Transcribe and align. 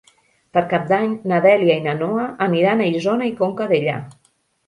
Per 0.57 0.61
Cap 0.69 0.85
d'Any 0.91 1.11
na 1.31 1.41
Dèlia 1.45 1.75
i 1.81 1.83
na 1.87 1.93
Noa 1.99 2.25
aniran 2.47 2.81
a 2.85 2.89
Isona 2.93 3.27
i 3.33 3.35
Conca 3.43 3.67
Dellà. 3.75 4.01